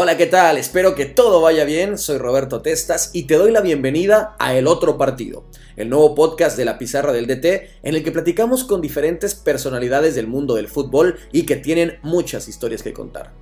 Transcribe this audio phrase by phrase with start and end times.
[0.00, 0.58] Hola, ¿qué tal?
[0.58, 1.98] Espero que todo vaya bien.
[1.98, 6.56] Soy Roberto Testas y te doy la bienvenida a El Otro Partido, el nuevo podcast
[6.56, 10.68] de la pizarra del DT en el que platicamos con diferentes personalidades del mundo del
[10.68, 13.32] fútbol y que tienen muchas historias que contar.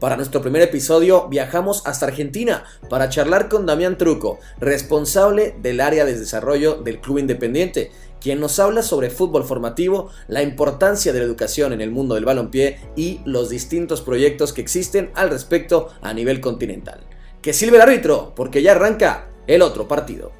[0.00, 6.04] Para nuestro primer episodio viajamos hasta Argentina para charlar con Damián Truco, responsable del área
[6.06, 11.24] de desarrollo del Club Independiente, quien nos habla sobre fútbol formativo, la importancia de la
[11.24, 16.12] educación en el mundo del balompié y los distintos proyectos que existen al respecto a
[16.12, 17.00] nivel continental.
[17.42, 20.32] Que sirve el árbitro, porque ya arranca el otro partido.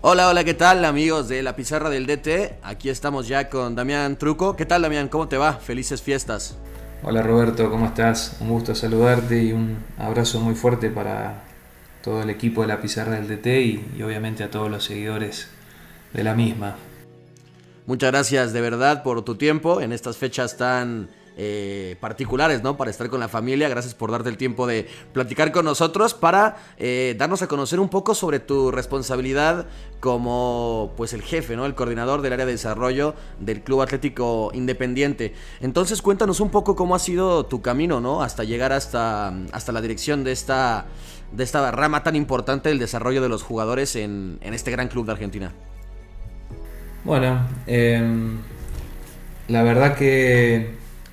[0.00, 2.60] Hola, hola, ¿qué tal amigos de la pizarra del DT?
[2.62, 4.54] Aquí estamos ya con Damián Truco.
[4.54, 5.08] ¿Qué tal Damián?
[5.08, 5.54] ¿Cómo te va?
[5.54, 6.56] Felices fiestas.
[7.02, 8.36] Hola Roberto, ¿cómo estás?
[8.40, 11.42] Un gusto saludarte y un abrazo muy fuerte para
[12.02, 13.46] todo el equipo de la pizarra del DT
[13.96, 15.48] y, obviamente a todos los seguidores
[16.12, 16.76] de la misma.
[17.86, 21.08] Muchas gracias de verdad por tu tiempo en estas fechas tan
[21.40, 22.76] eh, particulares, ¿no?
[22.76, 23.68] Para estar con la familia.
[23.68, 27.88] Gracias por darte el tiempo de platicar con nosotros para eh, darnos a conocer un
[27.88, 29.66] poco sobre tu responsabilidad
[30.00, 31.64] como pues el jefe, ¿no?
[31.64, 35.32] El coordinador del área de desarrollo del Club Atlético Independiente.
[35.60, 38.20] Entonces cuéntanos un poco cómo ha sido tu camino, ¿no?
[38.20, 40.86] Hasta llegar hasta, hasta la dirección de esta,
[41.30, 45.12] de esta rama tan importante del desarrollo de los jugadores en, este gran club de
[45.12, 45.52] Argentina.
[47.08, 48.36] Bueno, em,
[49.48, 50.72] la verdad que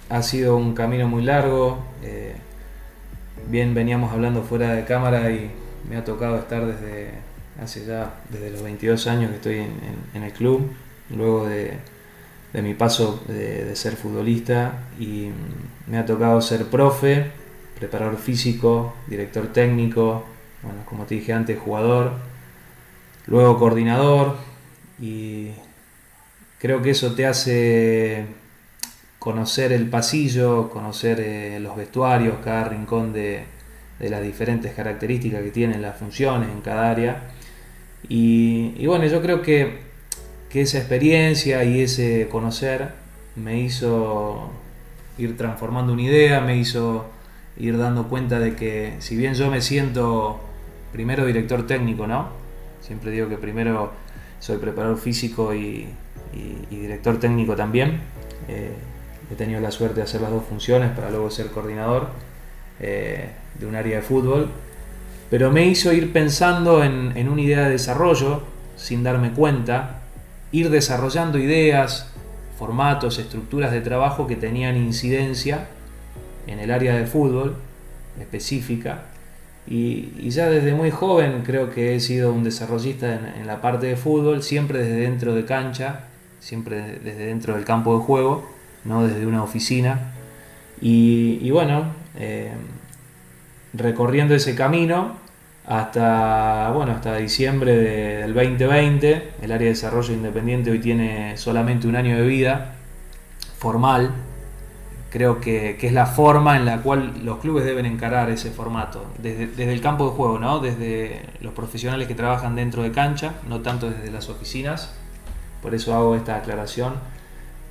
[0.09, 1.85] ha sido un camino muy largo.
[2.03, 2.35] Eh,
[3.47, 5.49] bien veníamos hablando fuera de cámara y
[5.89, 7.11] me ha tocado estar desde
[7.63, 9.59] hace ya, desde los 22 años que estoy
[10.13, 10.69] en, el club,
[11.15, 11.77] luego de,
[12.61, 15.29] mi paso de, ser futbolista y
[15.87, 17.31] me ha tocado ser profe,
[17.79, 20.25] preparador físico, director técnico,
[20.61, 22.11] bueno, como te dije antes, jugador,
[23.27, 24.35] luego coordinador
[24.99, 25.51] y
[26.65, 28.25] creo que eso te hace
[29.19, 33.43] conocer el pasillo, conocer eh, los vestuarios, cada rincón de,
[33.99, 37.29] las diferentes características que tienen las funciones en cada área.
[38.09, 39.85] Y, bueno, yo creo que,
[40.55, 42.91] esa experiencia y ese conocer
[43.35, 44.49] me hizo
[45.17, 47.07] ir transformando una idea, me hizo
[47.57, 50.39] ir dando cuenta de que si bien yo me siento
[50.93, 52.29] primero director técnico, ¿no?
[52.79, 53.91] Siempre digo que primero
[54.45, 55.87] soy preparador físico y,
[56.69, 57.99] director técnico también.
[58.47, 58.73] Eh,
[59.31, 62.09] he tenido la suerte de hacer las dos funciones para luego ser coordinador
[62.79, 64.49] eh, de un área de fútbol,
[65.31, 68.43] pero me hizo ir pensando en, en una idea de desarrollo
[68.75, 70.01] sin darme cuenta,
[70.51, 72.11] ir desarrollando ideas,
[72.59, 75.69] formatos, estructuras de trabajo que tenían incidencia
[76.45, 77.55] en el área de fútbol
[78.19, 79.05] específica.
[79.67, 83.95] Y, ya desde muy joven creo que he sido un desarrollista en, la parte de
[83.95, 86.01] fútbol, siempre desde dentro de cancha,
[86.39, 88.47] siempre desde dentro del campo de juego
[88.83, 89.07] ¿no?
[89.07, 90.13] desde una oficina.
[90.81, 91.85] Y, bueno,
[92.17, 92.51] eh,
[93.73, 95.17] recorriendo ese camino
[95.65, 101.95] hasta, bueno, hasta diciembre del 2020, el área de desarrollo independiente hoy tiene solamente un
[101.95, 102.75] año de vida
[103.57, 104.11] formal.
[105.09, 109.47] Creo que, es la forma en la cual los clubes deben encarar ese formato, desde,
[109.47, 110.59] desde el campo de juego, ¿no?
[110.59, 114.93] desde los profesionales que trabajan dentro de cancha, no tanto desde las oficinas.
[115.61, 116.93] Por eso hago esta aclaración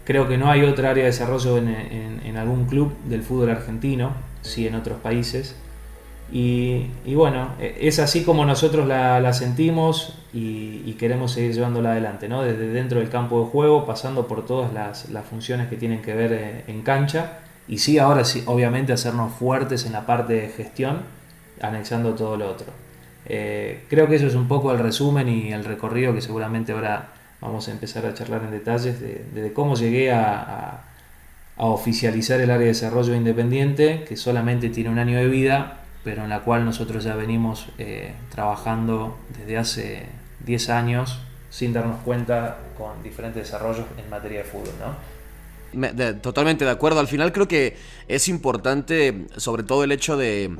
[0.04, 4.12] Creo que no hay otra área de desarrollo en, algún club del fútbol argentino,
[4.42, 5.56] sí en otros países.
[6.32, 12.42] Y, bueno, e, es así como nosotros la, sentimos y, queremos seguir llevándola adelante, ¿no?
[12.42, 16.32] desde dentro del campo de juego, pasando por todas las, funciones que tienen que ver
[16.32, 17.38] eh, en cancha.
[17.68, 21.02] Y sí, ahora sí, obviamente hacernos fuertes en la parte de gestión,
[21.60, 22.66] anexando todo lo otro.
[23.26, 27.08] Eh, creo que eso es un poco el resumen y el recorrido que seguramente ahora
[27.40, 30.80] vamos a empezar a charlar en detalles de, cómo llegué a,
[31.56, 36.28] oficializar el área de desarrollo independiente, que solamente tiene un año de vida, pero en
[36.28, 40.06] la cual nosotros ya venimos eh, trabajando desde hace
[40.44, 41.18] 10 años
[41.50, 44.74] sin darnos cuenta con diferentes desarrollos en materia de fútbol.
[44.78, 45.14] ¿no?
[46.20, 47.00] totalmente de acuerdo.
[47.00, 50.56] Al final creo que es importante, sobre todo el hecho de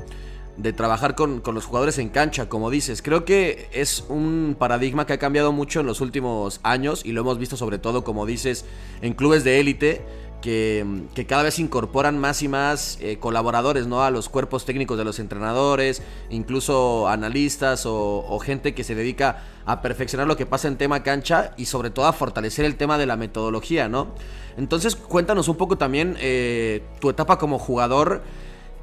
[0.57, 3.01] de trabajar con, los jugadores en cancha, como dices.
[3.01, 7.21] Creo que es un paradigma que ha cambiado mucho en los últimos años y lo
[7.21, 8.65] hemos visto sobre todo, como dices,
[9.01, 10.01] en clubes de élite.
[10.41, 10.85] Que,
[11.27, 14.03] cada vez incorporan más y más eh, colaboradores ¿no?
[14.03, 19.81] a los cuerpos técnicos de los entrenadores, incluso analistas o, gente que se dedica a
[19.81, 23.07] perfeccionar lo que pasa en tema cancha y sobre todo a fortalecer el tema de
[23.07, 24.09] la metodología, ¿no?
[24.55, 28.21] Entonces cuéntanos un poco también eh, tu etapa como jugador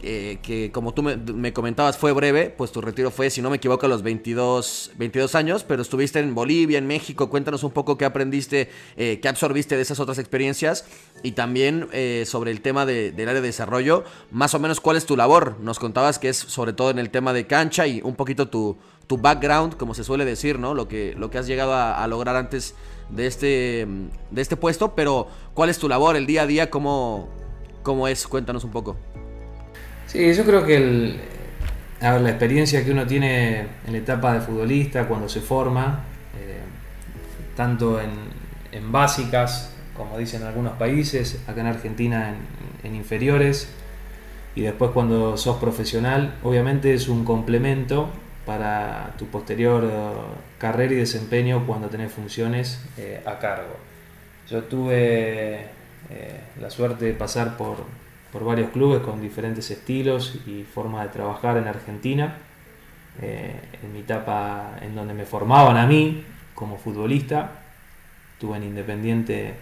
[0.04, 3.56] eh, que como tú me, comentabas fue breve, pues tu retiro fue, si no me
[3.56, 7.96] equivoco, a los 22, 22 años, pero estuviste en Bolivia, en México, cuéntanos un poco
[7.96, 10.86] qué aprendiste, eh, qué absorbiste de esas otras experiencias
[11.22, 14.02] y también eh, sobre el tema del área de desarrollo,
[14.32, 17.10] más o menos cuál es tu labor, nos contabas que es sobre todo en el
[17.10, 18.76] tema de cancha y un poquito tu,
[19.06, 20.74] tu background, como se suele decir, ¿no?
[20.74, 22.74] Lo que, lo que has llegado a, lograr antes
[23.08, 23.86] de este,
[24.30, 27.28] de este puesto, pero ¿cuál es tu labor, el día a día, cómo,
[27.82, 28.26] cómo es?
[28.26, 28.96] Cuéntanos un poco.
[30.12, 31.16] Sí, yo creo que
[32.02, 36.04] la experiencia que uno tiene en la etapa de futbolista, cuando se forma,
[36.38, 36.58] eh,
[37.56, 38.10] tanto en,
[38.72, 43.70] en, básicas, como dicen algunos países, acá en Argentina en, en inferiores,
[44.54, 48.10] y después cuando sos profesional, obviamente es un complemento
[48.44, 50.12] para tu posterior eh,
[50.58, 53.78] carrera y desempeño cuando tenés funciones eh, a cargo.
[54.50, 55.68] Yo tuve
[56.60, 57.86] la suerte de pasar por,
[58.32, 62.36] por, varios clubes con diferentes estilos y formas de trabajar en Argentina.
[63.20, 66.24] en mi etapa en donde me formaban a mí
[66.54, 67.50] como futbolista,
[68.40, 69.54] tuve en Independiente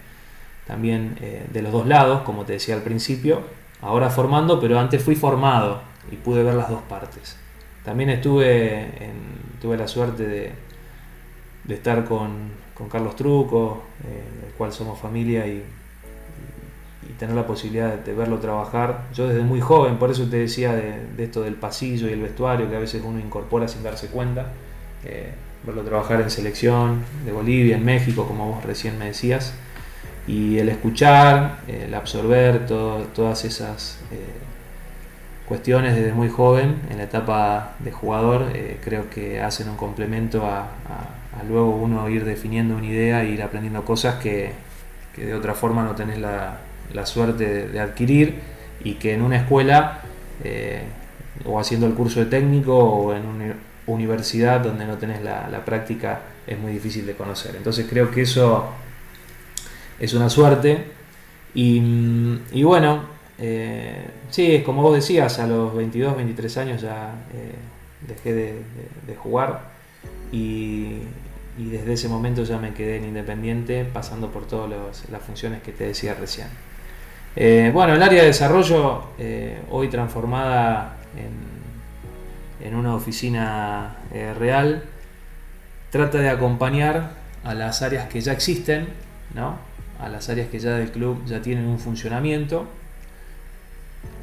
[0.65, 1.17] también
[1.51, 3.41] de los dos lados, como te decía al principio,
[3.81, 5.81] ahora formando, pero antes fui formado
[6.11, 7.37] y pude ver las dos partes.
[7.83, 9.11] También estuve
[9.61, 12.59] tuve la suerte de, estar con,
[12.91, 15.63] Carlos Truco, eh, del cual somos familia y,
[17.17, 19.07] tener la posibilidad de, verlo trabajar.
[19.13, 22.69] Yo desde muy joven, por eso te decía de, esto del pasillo y el vestuario
[22.69, 24.47] que a veces uno incorpora sin darse cuenta.
[25.05, 25.31] Eh,
[25.65, 29.53] verlo trabajar en selección de Bolivia, en México, como vos recién me decías.
[30.27, 33.99] Y el escuchar, el absorber todas esas
[35.51, 40.45] cuestiones desde muy joven, en la etapa de jugador, eh, creo que hacen un complemento
[40.45, 40.69] a,
[41.45, 44.53] luego uno ir definiendo una idea e ir aprendiendo cosas que,
[45.17, 46.59] de otra forma no tenés la,
[47.05, 48.35] suerte de, adquirir
[48.83, 50.01] y que en una escuela
[50.43, 50.83] eh,
[51.45, 53.55] o haciendo el curso de técnico o en una
[53.87, 57.55] universidad donde no tenés la, práctica es muy difícil de conocer.
[57.55, 58.69] Entonces creo que eso
[59.99, 60.85] es una suerte
[61.53, 61.81] y,
[62.51, 63.11] y bueno,
[63.43, 67.55] eh, sí, como vos decías, a los 22, 23 años ya eh,
[68.07, 69.71] dejé de, jugar
[70.31, 70.99] y,
[71.57, 74.69] desde ese momento ya me quedé en Independiente pasando por todas
[75.09, 76.47] las funciones que te decía recién.
[77.35, 79.03] Eh, bueno, el área de desarrollo
[79.69, 83.97] hoy transformada en, una oficina
[84.39, 84.83] real
[85.89, 87.11] trata de acompañar
[87.43, 88.87] a las áreas que ya existen,
[89.35, 89.55] ¿no?
[89.99, 92.67] a las áreas que ya del club ya tienen un funcionamiento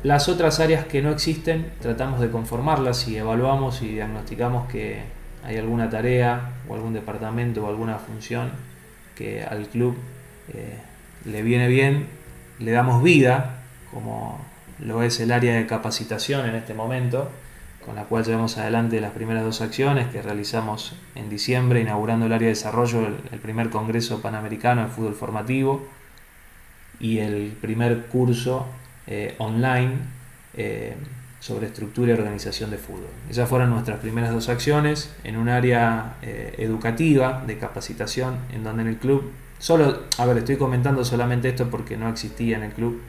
[0.03, 5.01] las otras áreas que no existen tratamos de conformarlas y evaluamos y diagnosticamos que
[5.45, 8.53] hay alguna tarea o algún departamento o alguna función
[9.17, 9.97] que al club
[10.55, 10.79] eh,
[11.25, 12.07] le viene bien,
[12.59, 13.61] le damos vida,
[13.93, 14.41] como
[14.79, 17.31] lo es el área de capacitación en este momento,
[17.85, 22.33] con la cual llevamos adelante las primeras dos acciones que realizamos en diciembre, inaugurando el
[22.33, 25.89] área de desarrollo, el primer Congreso Panamericano de Fútbol Formativo
[27.01, 28.67] y el primer curso
[29.07, 29.93] eh, online
[30.55, 30.95] eh,
[31.41, 33.09] sobre estructura y organización de fútbol.
[33.31, 38.83] Esas fueron nuestras primeras dos acciones en un área eh, educativa de capacitación en donde
[38.83, 42.73] en el club, solo, a ver, estoy comentando solamente esto porque no existía en el
[42.73, 43.01] club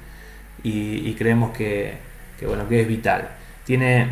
[0.64, 1.98] y, creemos que,
[2.46, 3.30] bueno, que es vital.
[3.66, 4.10] Tiene,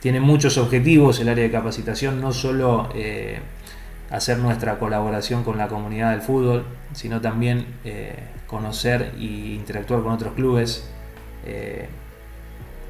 [0.00, 2.88] tiene muchos objetivos el área de capacitación, no solo
[4.10, 7.66] hacer nuestra colaboración con la comunidad del fútbol, sino también
[8.48, 10.90] conocer e interactuar con otros clubes,
[11.46, 11.88] eh,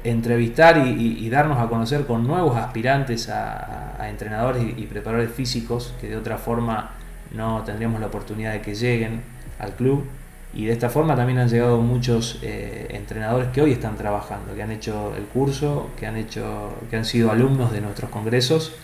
[0.03, 6.17] entrevistar y, darnos a conocer con nuevos aspirantes a, entrenadores y, preparadores físicos que de
[6.17, 6.91] otra forma
[7.33, 9.21] no tendríamos la oportunidad de que lleguen
[9.59, 10.05] al club.
[10.53, 14.63] Y de esta forma también han llegado muchos eh, entrenadores que hoy están trabajando, que
[14.63, 18.75] han hecho el curso, que han, hecho, que han sido alumnos de nuestros congresos,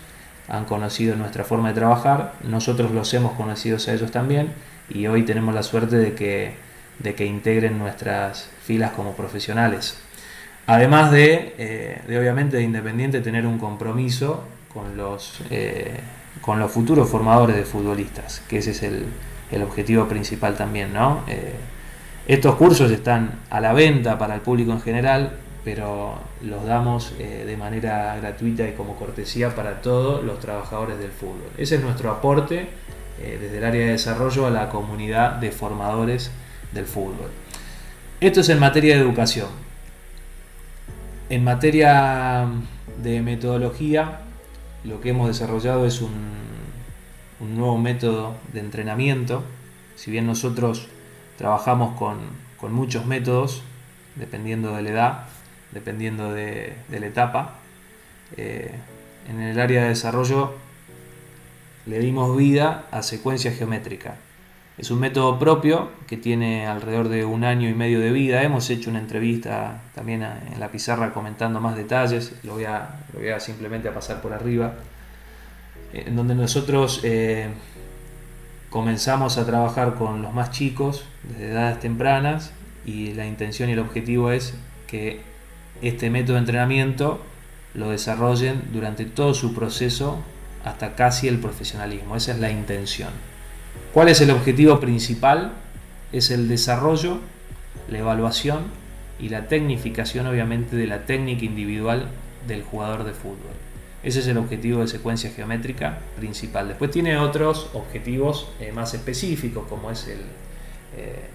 [0.48, 4.52] han conocido nuestra forma de trabajar, nosotros los hemos conocido a ellos también
[4.88, 6.66] y hoy tenemos la suerte de que
[6.98, 9.98] de que integren nuestras filas como profesionales.
[10.66, 16.00] Además de, eh, obviamente de Independiente tener un compromiso con los, eh,
[16.40, 19.06] con los futuros formadores de futbolistas, que ese es el,
[19.62, 20.92] objetivo principal también.
[20.92, 21.22] ¿no?
[21.28, 21.54] Eh,
[22.26, 25.32] estos cursos están a la venta para el público en general,
[25.64, 31.48] pero los damos de manera gratuita y como cortesía para todos los trabajadores del fútbol.
[31.58, 32.68] Ese es nuestro aporte
[33.18, 36.30] desde el área de desarrollo a la comunidad de formadores
[36.72, 37.30] del fútbol.
[38.20, 39.48] Esto es en materia de educación.
[41.28, 42.46] En materia
[43.02, 44.20] de metodología,
[44.86, 46.46] lo que hemos desarrollado es un,
[47.40, 49.42] nuevo método de entrenamiento.
[49.96, 50.88] Si bien nosotros
[51.36, 53.62] trabajamos con, muchos métodos,
[54.16, 55.26] dependiendo de la edad
[55.72, 57.58] dependiendo de, la etapa.
[58.36, 58.74] Eh,
[59.28, 60.54] en el área de desarrollo
[61.84, 64.16] le dimos vida a secuencia geométrica.
[64.78, 68.42] Es un método propio que tiene alrededor de un año y medio de vida.
[68.42, 72.34] Hemos hecho una entrevista también en la pizarra comentando más detalles.
[72.42, 74.74] Lo voy a, simplemente a pasar por arriba.
[75.94, 77.48] Eh, en donde nosotros eh,
[78.68, 82.52] comenzamos a trabajar con los más chicos desde edades tempranas
[82.84, 84.52] y la intención y el objetivo es
[84.86, 85.22] que
[85.80, 87.22] este método de entrenamiento
[87.72, 90.18] lo desarrollen durante todo su proceso
[90.66, 92.14] hasta casi el profesionalismo.
[92.14, 93.35] Esa es la intención.
[93.96, 95.52] ¿Cuál es el objetivo principal?
[96.12, 97.18] Es el desarrollo,
[97.88, 98.64] la evaluación
[99.18, 102.08] y la tecnificación obviamente de la técnica individual
[102.46, 103.54] del jugador de fútbol.
[104.02, 106.68] Ese es el objetivo de secuencia geométrica principal.
[106.68, 110.20] Después tiene otros objetivos eh, más específicos, como es el,
[110.98, 111.30] eh,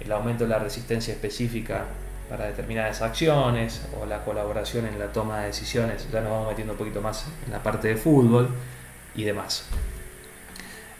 [0.00, 1.84] el aumento de la resistencia específica
[2.28, 6.08] para determinadas acciones o la colaboración en la toma de decisiones.
[6.12, 8.48] Ya nos vamos metiendo un poquito más en la parte de fútbol
[9.14, 9.68] y demás.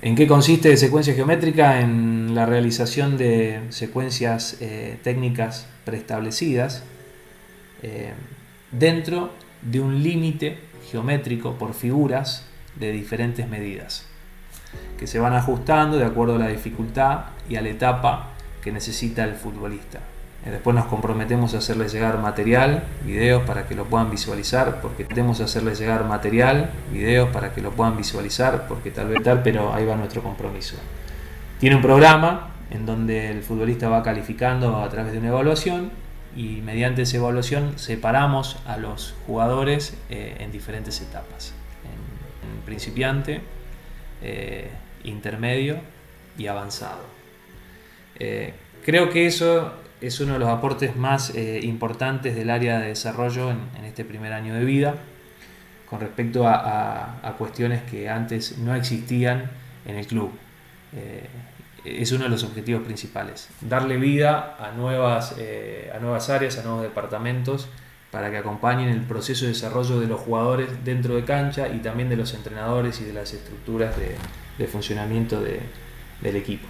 [0.05, 1.81] ¿En qué consiste secuencia geométrica?
[1.81, 6.83] En la realización de secuencias eh, técnicas preestablecidas
[7.83, 8.13] eh,
[8.71, 9.31] dentro
[9.63, 10.59] de un límite
[10.91, 12.45] geométrico por figuras
[12.79, 14.05] de diferentes medidas
[14.99, 19.25] que se van ajustando de acuerdo a la dificultad y a la etapa que necesita
[19.25, 20.01] el futbolista.
[20.45, 25.05] Eh, después nos comprometemos a hacerles llegar material, videos para que lo puedan visualizar, porque
[25.05, 29.43] tenemos que hacerles llegar material, videos para que lo puedan visualizar, porque tal vez tal,
[29.43, 30.77] pero ahí va nuestro compromiso.
[31.59, 35.91] Tiene un programa en donde el futbolista va calificando a través de una evaluación
[36.37, 43.41] y mediante esa evaluación separamos a los jugadores eh, en diferentes etapas, en, principiante,
[44.23, 44.71] eh,
[45.05, 45.79] intermedio
[46.37, 47.05] y avanzado.
[48.85, 49.73] creo que eso
[50.07, 54.33] es uno de los aportes más eh, importantes del área de desarrollo en, este primer
[54.33, 54.97] año de vida,
[55.89, 59.51] con respecto a, cuestiones que antes no existían
[59.87, 60.31] en el club.
[60.95, 61.27] Eh,
[61.85, 66.63] es uno de los objetivos principales, darle vida a nuevas, eh, a nuevas áreas, a
[66.63, 67.69] nuevos departamentos,
[68.11, 72.09] para que acompañen el proceso de desarrollo de los jugadores dentro de cancha y también
[72.09, 76.69] de los entrenadores y de las estructuras de, funcionamiento del equipo.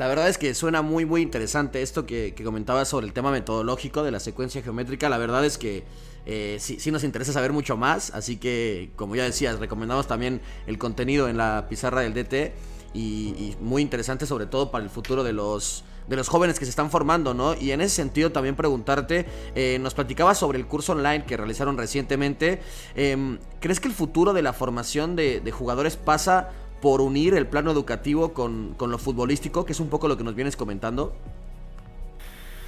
[0.00, 4.02] La verdad es que suena muy muy interesante esto que, comentabas sobre el tema metodológico
[4.02, 5.10] de la secuencia geométrica.
[5.10, 5.84] La verdad es que
[6.24, 8.10] eh, sí, nos interesa saber mucho más.
[8.14, 12.54] Así que, como ya decías, recomendamos también el contenido en la pizarra del DT.
[12.94, 16.70] Y, muy interesante sobre todo para el futuro de los, de los jóvenes que se
[16.70, 17.54] están formando, ¿no?
[17.54, 21.76] Y en ese sentido también preguntarte, eh, nos platicabas sobre el curso online que realizaron
[21.76, 22.62] recientemente.
[22.94, 26.48] Em, ¿Crees que el futuro de la formación de, de jugadores pasa
[26.80, 30.34] por unir el plano educativo con, lo futbolístico, que es un poco lo que nos
[30.34, 31.14] vienes comentando?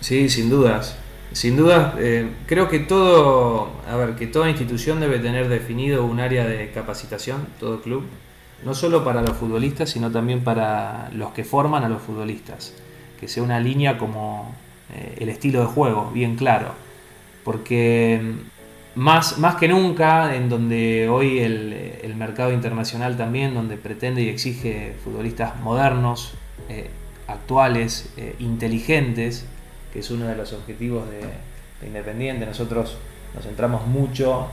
[0.00, 0.97] Sí, sin dudas.
[1.33, 6.21] Sin dudas, eh, creo que todo, a ver, que toda institución debe tener definido un
[6.21, 8.02] área de capacitación, todo club,
[8.64, 12.75] no solo para los futbolistas, sino también para los que forman a los futbolistas.
[13.19, 14.54] Que sea una línea como
[14.95, 16.73] eh, el estilo de juego, bien claro.
[17.45, 18.21] Porque
[18.95, 24.95] más, más que nunca, en donde hoy el, mercado internacional también, donde pretende y exige
[25.03, 26.35] futbolistas modernos,
[26.69, 26.89] eh,
[27.27, 29.45] actuales, eh, inteligentes,
[29.93, 31.53] que es uno de los objetivos de,
[31.85, 32.47] Independiente.
[32.47, 32.97] Nosotros
[33.35, 34.47] nos centramos mucho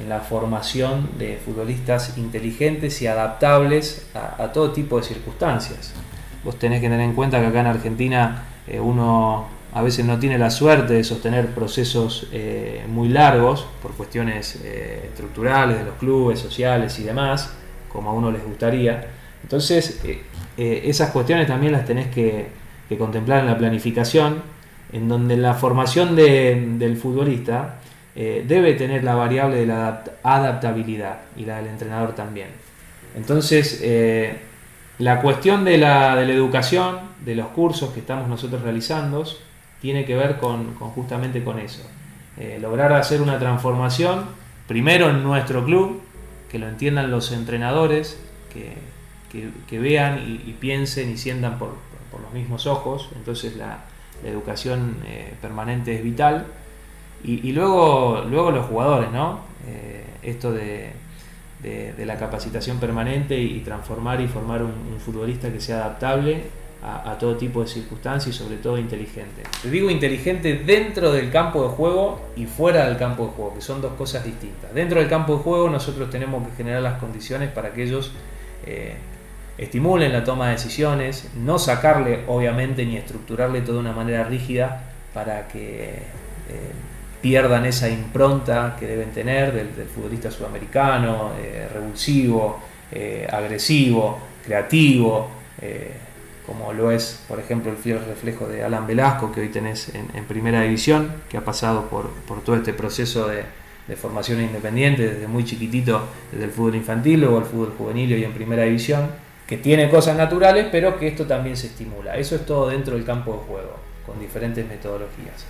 [0.00, 5.94] en, la formación de futbolistas inteligentes y adaptables a, todo tipo de circunstancias.
[6.44, 10.18] Vos tenés que tener en cuenta que acá en Argentina eh, uno a veces no
[10.18, 15.96] tiene la suerte de sostener procesos eh, muy largos por cuestiones eh, estructurales de los
[15.96, 17.52] clubes, sociales y demás,
[17.92, 19.06] como a uno les gustaría.
[19.42, 22.46] Entonces, eh, esas cuestiones también las tenés que,
[22.96, 24.42] contemplar en la planificación,
[24.94, 27.80] en donde la formación del futbolista
[28.14, 32.48] debe tener la variable de la adaptabilidad y la del entrenador también.
[33.14, 33.84] Entonces,
[34.98, 39.24] la cuestión de la, de la educación, de los cursos que estamos nosotros realizando,
[39.80, 41.82] tiene que ver con, justamente con eso.
[42.38, 44.26] Eh, lograr hacer una transformación,
[44.66, 46.02] primero en nuestro club,
[46.50, 48.20] que lo entiendan los entrenadores,
[48.52, 51.74] que, vean y, piensen y sientan por,
[52.22, 53.84] los mismos ojos, entonces la,
[54.24, 56.46] educación eh, permanente es vital.
[57.22, 59.40] Y, luego, luego los jugadores, ¿no?
[59.66, 60.92] Eh, esto de,
[61.98, 66.44] la capacitación permanente y, transformar y formar un futbolista que sea adaptable
[66.82, 69.42] a, todo tipo de circunstancias y sobre todo inteligente.
[69.62, 73.60] Te digo inteligente dentro del campo de juego y fuera del campo de juego, que
[73.60, 74.72] son dos cosas distintas.
[74.72, 78.12] Dentro del campo de juego nosotros tenemos que generar las condiciones para que ellos
[78.66, 78.94] eh,
[79.58, 84.84] estimulen la toma de decisiones, no sacarle obviamente ni estructurarle todo de una manera rígida
[85.12, 86.02] para que
[87.20, 91.32] pierdan esa impronta que deben tener del, futbolista sudamericano,
[91.72, 92.60] revulsivo,
[93.32, 95.30] agresivo, creativo,
[96.46, 100.24] como lo es, por ejemplo, el fiel reflejo de Alan Velasco, que hoy tenés en,
[100.26, 102.10] primera división, que ha pasado por,
[102.44, 103.44] todo este proceso de,
[103.96, 108.32] formación independiente desde muy chiquitito, desde el fútbol infantil, luego el fútbol juvenil y en
[108.32, 109.10] primera división,
[109.46, 112.16] que tiene cosas naturales, pero que esto también se estimula.
[112.16, 115.44] Eso es todo dentro del campo de juego, con diferentes metodologías.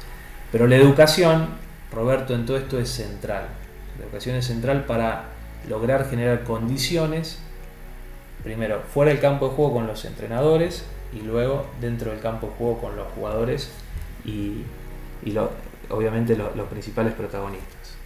[0.53, 1.49] Pero la educación,
[1.93, 3.47] Roberto, en todo esto es central.
[3.99, 5.25] La educación es central para
[5.69, 7.41] lograr generar condiciones
[8.47, 12.53] primero fuera del campo de juego con los entrenadores y luego dentro del campo de
[12.53, 13.71] juego con los jugadores
[14.25, 14.63] y,
[15.91, 17.97] obviamente los principales protagonistas.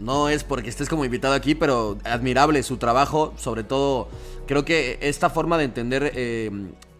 [0.00, 4.08] No es porque estés como invitado aquí, pero admirable su trabajo, sobre todo
[4.48, 6.50] creo que esta forma de entender eh,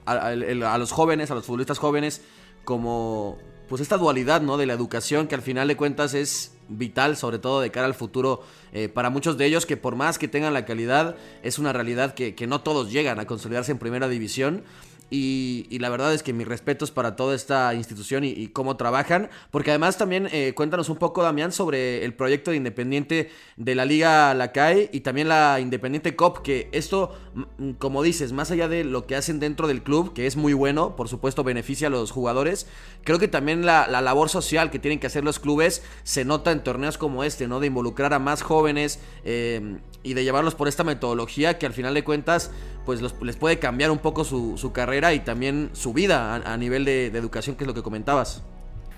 [0.06, 2.22] a, los jóvenes, a los futbolistas jóvenes,
[2.64, 4.56] como pues esta dualidad ¿no?
[4.56, 7.94] de la educación que al final de cuentas es vital, sobre todo de cara al
[7.94, 8.42] futuro,
[8.72, 12.14] eh, para muchos de ellos que por más que tengan la calidad, es una realidad
[12.14, 14.64] que, que no todos llegan a consolidarse en primera división.
[15.10, 19.30] Y, la verdad es que mis respetos para toda esta institución y, cómo trabajan.
[19.50, 23.84] Porque además también eh, cuéntanos un poco, Damián, sobre el proyecto de Independiente de la
[23.84, 26.38] Liga Lacay y también la Independiente Cop.
[26.42, 27.14] Que esto,
[27.78, 30.96] como dices, más allá de lo que hacen dentro del club, que es muy bueno,
[30.96, 32.66] por supuesto beneficia a los jugadores,
[33.04, 36.62] creo que también la, labor social que tienen que hacer los clubes se nota en
[36.62, 37.60] torneos como este, ¿no?
[37.60, 41.94] De involucrar a más jóvenes eh, y de llevarlos por esta metodología que al final
[41.94, 42.52] de cuentas
[42.86, 47.06] pues les puede cambiar un poco su, carrera y también su vida a, nivel de,
[47.06, 48.42] educación, que es lo que comentabas.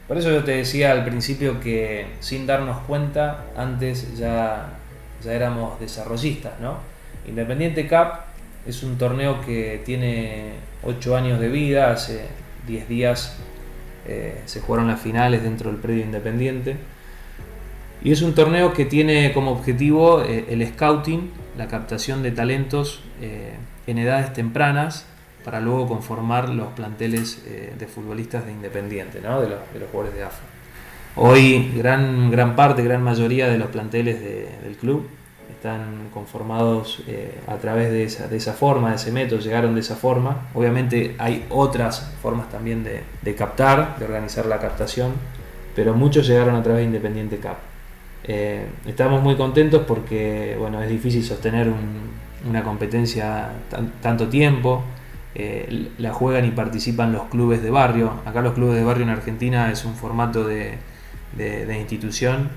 [0.09, 4.79] Por eso yo te decía al principio que sin darnos cuenta, antes ya,
[5.23, 6.79] ya éramos desarrollistas, ¿no?
[7.27, 8.21] Independiente Cup
[8.67, 12.27] es un torneo que tiene 8 años de vida, hace
[12.67, 13.37] 10 días
[14.07, 16.77] eh, se jugaron las finales dentro del predio Independiente.
[18.07, 23.03] Y es un torneo que tiene como objetivo eh, el scouting, la captación de talentos
[23.21, 23.55] eh,
[23.89, 25.07] en edades tempranas
[25.45, 29.41] para luego conformar los planteles eh, de futbolistas de Independiente, ¿no?
[29.41, 29.59] de, los,
[29.91, 30.45] jugadores de AFA.
[31.17, 35.09] Hoy gran, gran parte, gran mayoría de los planteles del club
[35.51, 37.03] están conformados
[37.49, 40.47] a través de esa, de esa forma, de ese método, llegaron de esa forma.
[40.55, 45.15] Obviamente hay otras formas también de, captar, de organizar la captación,
[45.75, 47.57] pero muchos llegaron a través de Independiente Cap.
[48.29, 52.17] Eh, estamos muy contentos porque bueno, es difícil sostener un,
[52.49, 53.51] una competencia
[54.01, 54.83] tanto tiempo.
[55.35, 58.11] Eh, la juegan y participan los clubes de barrio.
[58.25, 60.79] Acá los clubes de barrio en Argentina es un formato de,
[61.79, 62.49] institución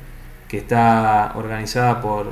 [0.47, 2.27] que está organizada por,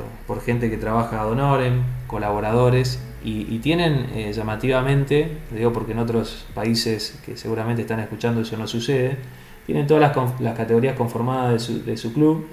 [0.46, 7.20] gente que trabaja ad honorem, colaboradores, y, tienen eh, llamativamente, digo porque en otros países
[7.26, 9.18] que seguramente están escuchando eso no sucede,
[9.66, 12.48] tienen todas las, categorías conformadas de su, club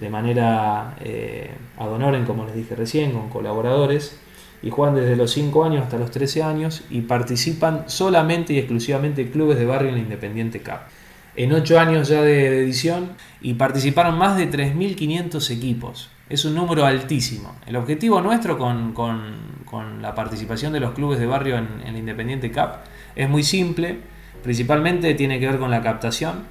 [0.00, 4.18] de manera eh, ad honorem, como les dije recién, con colaboradores,
[4.62, 9.30] y juegan desde los 5 años hasta los 13 años y participan solamente y exclusivamente
[9.30, 10.80] clubes de barrio en la Independiente Cup.
[11.36, 16.10] En 8 años ya de, edición y participaron más de 3.500 equipos.
[16.28, 17.54] Es un número altísimo.
[17.66, 22.80] El objetivo nuestro con, la participación de los clubes de barrio en, la Independiente Cup
[23.14, 23.98] es muy simple.
[24.42, 26.44] Principalmente tiene que ver con la captación,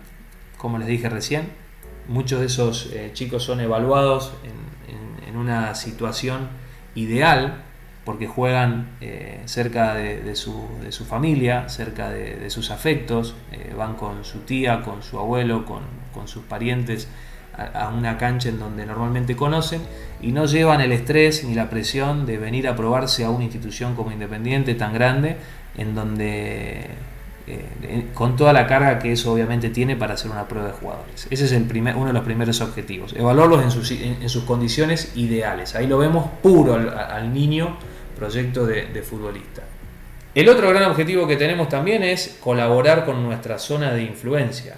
[0.58, 1.67] como les dije recién.
[2.08, 4.68] Muchos de esos eh, chicos son evaluados en,
[5.36, 6.50] una situación
[6.96, 7.62] ideal
[8.04, 10.68] porque juegan eh, cerca de, su,
[11.08, 16.44] familia, cerca de, sus afectos, eh, van con su tía, con su abuelo, con, sus
[16.46, 17.08] parientes
[17.56, 19.82] a, una cancha en donde normalmente conocen
[20.22, 23.94] y no llevan el estrés ni la presión de venir a probarse a una institución
[23.94, 25.38] como Independiente tan grande,
[25.78, 26.88] en donde
[27.50, 31.28] eh, con toda la carga que eso obviamente tiene para hacer una prueba de jugadores.
[31.30, 35.14] Ese es el primer, uno de los primeros objetivos, evaluarlos en sus, en, sus condiciones
[35.16, 35.74] ideales.
[35.74, 37.78] Ahí lo vemos puro al niño
[38.18, 39.64] proyecto de, futbolista.
[40.36, 44.76] El otro gran objetivo que tenemos también es colaborar con nuestra zona de influencia,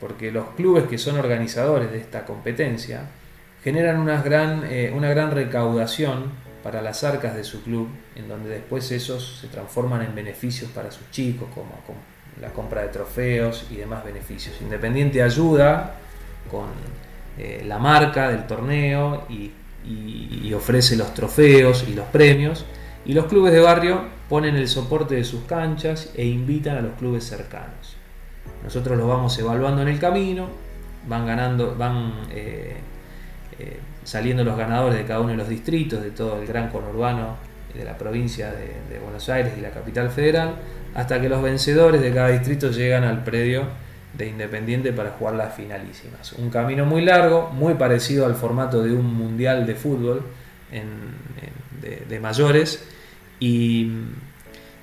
[0.00, 3.02] porque los clubes que son organizadores de esta competencia
[3.62, 8.90] generan gran, eh, una gran recaudación para las arcas de su club, en donde después
[8.92, 11.70] esos se transforman en beneficios para sus chicos, como,
[12.40, 14.56] la compra de trofeos y demás beneficios.
[14.60, 15.94] Independiente ayuda
[16.50, 16.68] con
[17.38, 22.64] eh, la marca del torneo y ofrece los trofeos y los premios.
[23.04, 26.94] Y los clubes de barrio ponen el soporte de sus canchas e invitan a los
[26.94, 27.96] clubes cercanos.
[28.62, 30.48] Nosotros los vamos evaluando en el camino,
[31.08, 32.76] van ganando, van eh,
[33.58, 37.36] eh, saliendo los ganadores de cada uno de los distritos, de todo el gran conurbano
[37.72, 40.56] de la provincia de, Buenos Aires y la capital federal,
[40.96, 43.66] hasta que los vencedores de cada distrito llegan al predio
[44.14, 46.32] de Independiente para jugar las finalísimas.
[46.32, 50.24] Un camino muy largo, muy parecido al formato de un mundial de fútbol
[51.80, 52.84] de, mayores
[53.38, 53.92] y,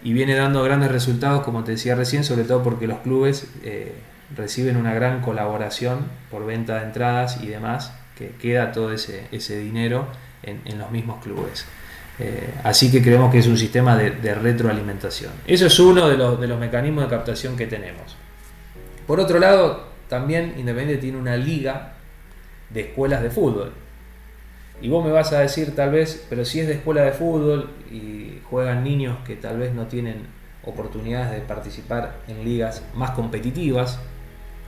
[0.03, 3.91] viene dando grandes resultados, como te decía recién, sobre todo porque los clubes eh,
[4.37, 9.27] reciben una gran colaboración por venta de entradas y demás, que queda todo ese,
[9.59, 10.07] dinero
[10.43, 11.65] en, los mismos clubes.
[12.19, 15.31] Eh, así que creemos que es un sistema de, retroalimentación.
[15.45, 18.15] Eso es uno de los, de los mecanismos de captación que tenemos.
[19.05, 21.93] Por otro lado, también Independiente tiene una liga
[22.69, 23.71] de escuelas de fútbol.
[24.81, 27.69] Y vos me vas a decir tal vez, pero si es de escuela de fútbol
[27.91, 30.27] y juegan niños que tal vez no tienen
[30.63, 33.99] oportunidades de participar en ligas más competitivas,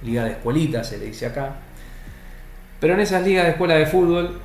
[0.03, 1.57] liga de escuelitas se le dice acá,
[2.79, 4.39] pero en esas ligas de escuela de fútbol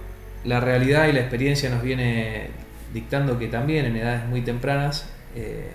[0.44, 2.48] la realidad y la experiencia nos viene
[2.92, 5.70] dictando que también en edades muy tempranas eh,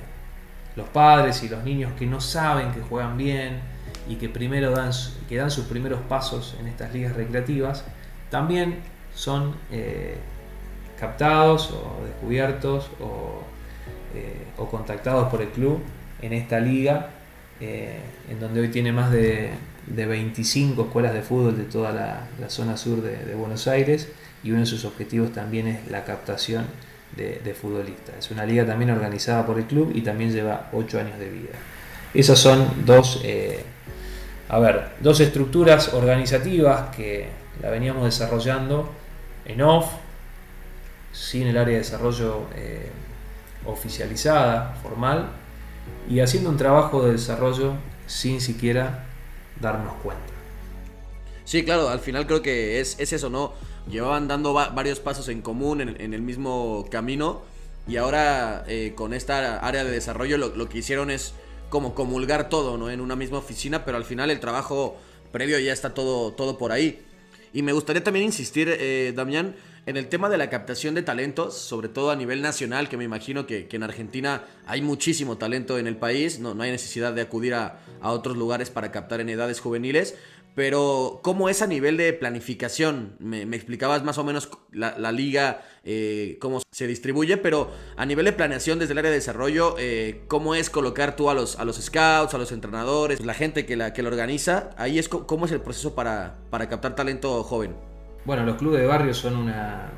[0.75, 3.59] los padres y los niños que no saben que juegan bien
[4.07, 4.91] y que primero dan,
[5.27, 7.83] que dan sus primeros pasos en estas ligas recreativas,
[8.29, 8.79] también
[9.13, 10.17] son eh,
[10.99, 12.89] captados o descubiertos
[14.15, 15.81] eh, o, contactados por el club
[16.21, 17.09] en esta liga,
[17.59, 19.51] en donde hoy tiene más de,
[19.89, 24.09] 25 escuelas de fútbol de toda la, zona sur de Buenos Aires
[24.43, 26.65] y uno de sus objetivos también es la captación
[27.15, 28.15] de, futbolistas.
[28.19, 31.49] Es una liga también organizada por el club y también lleva 8 años de vida.
[32.13, 33.63] Esas son dos, eh,
[34.47, 37.27] a ver, dos estructuras organizativas que
[37.61, 38.89] la veníamos desarrollando
[39.45, 39.91] en off,
[41.11, 42.89] sin el área de desarrollo eh,
[43.65, 45.29] oficializada, formal,
[46.09, 47.73] y haciendo un trabajo de desarrollo
[48.07, 49.05] sin siquiera
[49.61, 50.23] darnos cuenta.
[51.45, 53.53] Sí, claro, al final creo que es, es eso, ¿no?
[53.89, 57.41] llevaban dando varios pasos en común en, el mismo camino
[57.87, 61.33] y ahora eh, con esta área de desarrollo lo, que hicieron es
[61.69, 62.89] como comulgar todo ¿no?
[62.89, 64.97] en una misma oficina, pero al final el trabajo
[65.31, 67.03] previo ya está todo, todo por ahí.
[67.53, 71.57] Y me gustaría también insistir, eh, Damián, en el tema de la captación de talentos,
[71.57, 75.87] sobre todo a nivel nacional, que me imagino que, en Argentina hay muchísimo talento en
[75.87, 79.29] el país, no, no hay necesidad de acudir a, a otros lugares para captar en
[79.29, 80.15] edades juveniles,
[80.55, 83.15] pero, ¿cómo es a nivel de planificación?
[83.19, 88.33] Me, explicabas más o menos la, liga, eh, cómo se distribuye, pero a nivel de
[88.33, 91.77] planeación desde el área de desarrollo, eh, ¿cómo es colocar tú a los, a los
[91.77, 94.71] scouts, a los entrenadores, la gente que la, que la organiza?
[94.77, 97.75] Ahí es cómo es el proceso para, captar talento joven.
[98.25, 99.91] Bueno, los clubes de barrio son una,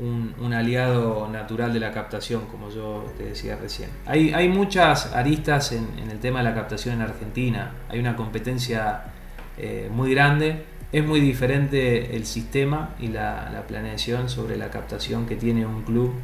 [0.00, 3.90] un, aliado natural de la captación, como yo te decía recién.
[4.06, 7.74] Hay, hay muchas aristas en el tema de la captación en Argentina.
[7.90, 9.12] Hay una competencia
[9.58, 10.64] eh, muy grande.
[10.92, 16.14] Es muy diferente el sistema y la, planeación sobre la captación que tiene un club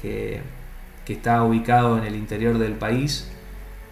[0.00, 0.40] que,
[1.08, 3.28] está ubicado en el interior del país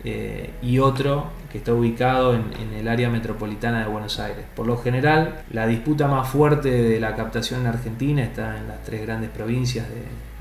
[0.05, 4.45] eh, y otro que está ubicado en, el área metropolitana de Buenos Aires.
[4.55, 8.83] Por lo general, la disputa más fuerte de la captación en Argentina está en las
[8.85, 9.87] tres grandes provincias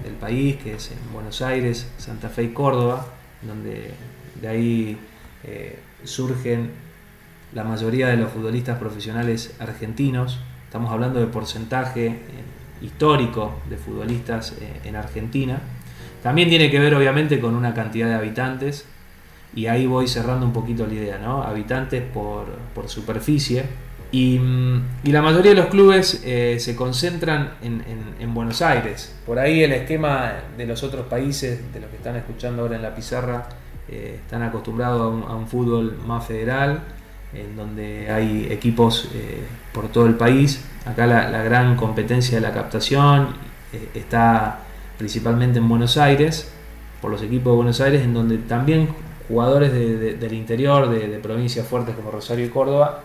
[0.03, 3.05] del país, que es en Buenos Aires, Santa Fe y Córdoba,
[3.41, 3.91] donde
[4.39, 4.97] de ahí
[5.43, 6.71] eh, surgen
[7.53, 10.39] la mayoría de los futbolistas profesionales argentinos.
[10.65, 12.21] Estamos hablando de porcentaje eh,
[12.81, 15.59] histórico de futbolistas eh, en Argentina.
[16.23, 18.85] También tiene que ver obviamente con una cantidad de habitantes
[19.53, 21.43] y ahí voy cerrando un poquito la idea, ¿no?
[21.43, 22.45] Habitantes por,
[22.85, 23.65] superficie.
[24.13, 27.83] Y, mm, la mayoría de los clubes eh, se concentran en,
[28.19, 29.13] en, Buenos Aires.
[29.25, 32.81] Por ahí el esquema de los otros países, de los que están escuchando ahora en
[32.81, 33.49] la pizarra,
[33.89, 36.81] están acostumbrados a un, fútbol más federal
[37.33, 39.41] en donde hay equipos eh,
[39.73, 40.63] por todo el país.
[40.85, 43.35] Acá la, gran competencia de la captación
[43.73, 44.59] eh, está
[44.97, 46.51] principalmente en Buenos Aires,
[47.01, 48.89] por los equipos de Buenos Aires, en donde también
[49.27, 53.03] jugadores del interior, de, provincias fuertes como Rosario y Córdoba,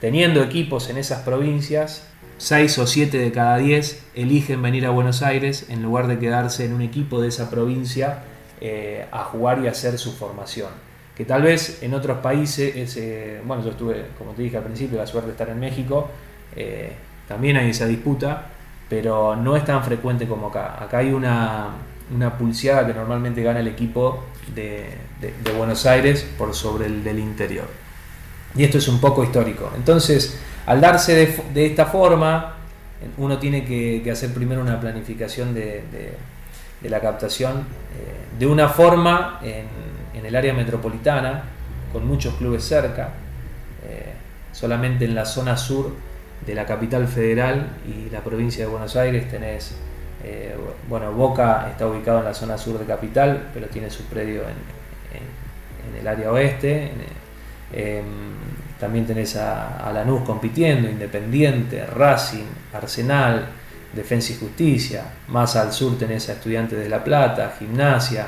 [0.00, 5.22] teniendo equipos en esas provincias, 6 o 7 de cada 10 eligen venir a Buenos
[5.22, 8.24] Aires en lugar de quedarse en un equipo de esa provincia
[8.60, 10.83] eh, a jugar y hacer su formación
[11.16, 12.98] que tal vez en otros países,
[13.44, 16.08] bueno, yo estuve, como te dije al principio, la suerte de estar en México,
[16.56, 16.92] eh,
[17.28, 18.46] también hay esa disputa,
[18.88, 20.82] pero no es tan frecuente como acá.
[20.82, 21.70] Acá hay una,
[22.14, 24.24] una pulseada que normalmente gana el equipo
[24.54, 25.04] de,
[25.56, 27.66] Buenos Aires por sobre el del interior.
[28.56, 29.70] Y esto es un poco histórico.
[29.76, 31.14] Entonces, al darse
[31.54, 32.56] de, esta forma,
[33.16, 36.14] uno tiene que, hacer primero una planificación de,
[36.82, 39.64] la captación eh, de una forma en
[40.14, 41.44] en el área metropolitana,
[41.92, 43.10] con muchos clubes cerca,
[43.86, 44.12] eh,
[44.52, 45.92] solamente en la zona sur
[46.46, 49.74] de la capital federal y la provincia de Buenos Aires tenés,
[50.22, 50.54] eh,
[50.88, 54.84] bueno, Boca está ubicado en la zona sur de capital, pero tiene su predio en,
[56.00, 56.90] el área oeste.
[57.72, 58.04] Em,
[58.80, 63.46] también tenés a, a Lanús compitiendo, Independiente, Racing, Arsenal,
[63.94, 65.04] Defensa y Justicia.
[65.28, 68.26] Más al sur tenés a Estudiantes de La Plata, Gimnasia.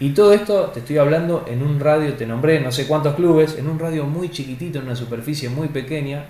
[0.00, 3.58] Y todo esto te estoy hablando en un radio, te nombré no sé cuántos clubes,
[3.58, 6.24] en un radio muy chiquitito, en una superficie muy pequeña,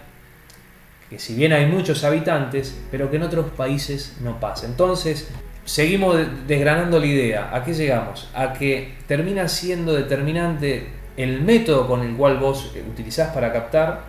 [1.08, 4.66] que si bien hay muchos habitantes, pero que en otros países no pasa.
[4.66, 5.30] Entonces,
[5.64, 7.50] seguimos desgranando la idea.
[7.54, 8.28] ¿A qué llegamos?
[8.34, 14.00] A que termina siendo determinante el método con el cual vos utilizás para captar,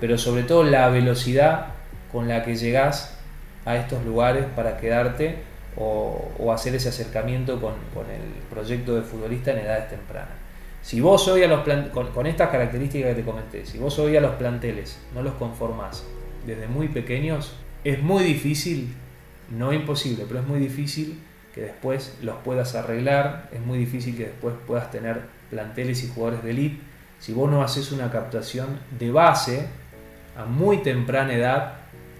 [0.00, 1.66] pero sobre todo la velocidad
[2.10, 3.16] con la que llegás
[3.64, 5.36] a estos lugares para quedarte
[5.76, 10.34] o, hacer ese acercamiento con, el proyecto de futbolista en edades tempranas.
[10.82, 11.60] Si vos hoy a los
[11.92, 15.34] con, con, estas características que te comenté, si vos hoy a los planteles no los
[15.34, 16.04] conformás
[16.46, 18.94] desde muy pequeños, es muy difícil,
[19.50, 21.20] no imposible, pero es muy difícil
[21.54, 26.44] que después los puedas arreglar, es muy difícil que después puedas tener planteles y jugadores
[26.44, 26.80] de elite
[27.18, 29.66] si vos no haces una captación de base
[30.36, 31.74] a muy temprana edad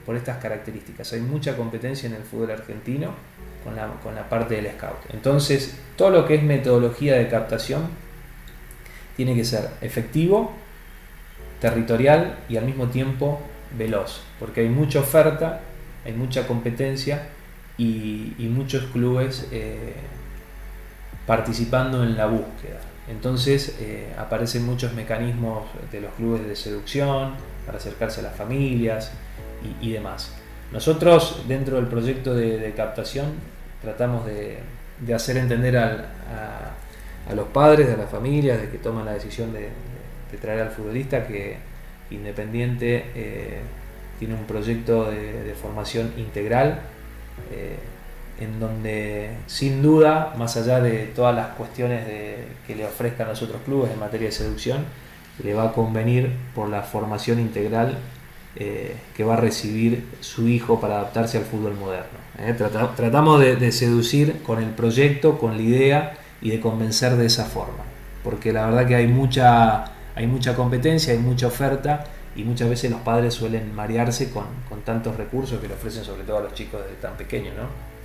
[0.07, 1.13] por estas características.
[1.13, 3.15] Hay mucha competencia en el fútbol argentino
[4.03, 4.97] con la, parte del scout.
[5.13, 7.89] Entonces, todo lo que es metodología de captación
[9.17, 10.53] tiene que ser efectivo,
[11.61, 13.41] territorial y al mismo tiempo
[13.77, 15.61] veloz, porque hay mucha oferta,
[16.05, 17.29] hay mucha competencia
[17.79, 19.95] y, muchos clubes eh,
[21.27, 22.81] participando en la búsqueda.
[23.09, 29.13] Entonces eh, aparecen muchos mecanismos de los clubes de seducción para acercarse a las familias,
[29.81, 30.33] y, demás.
[30.73, 33.27] Nosotros dentro del proyecto de, captación
[33.83, 34.59] tratamos de,
[35.15, 36.75] hacer entender a,
[37.35, 39.69] los padres, a las familias, de que toman la decisión de,
[40.41, 41.57] traer al futbolista que
[42.09, 43.59] Independiente eh,
[44.21, 46.79] tiene un proyecto de, formación integral
[47.51, 47.77] eh,
[48.39, 52.07] en donde sin duda, más allá de todas las cuestiones
[52.65, 54.85] que le ofrezcan a los otros clubes en materia de seducción,
[55.43, 57.99] le va a convenir por la formación integral
[58.59, 62.19] eh, que va a recibir su hijo para adaptarse al fútbol moderno.
[62.39, 62.55] ¿eh?
[62.97, 67.85] tratamos de, seducir con el proyecto, con la idea y de convencer de esa forma.
[68.25, 72.91] Porque la verdad que hay mucha, hay mucha competencia, hay mucha oferta y muchas veces
[72.91, 76.55] los padres suelen marearse con, con tantos recursos que le ofrecen sobre todo a los
[76.55, 77.96] chicos desde tan pequeños, ¿no?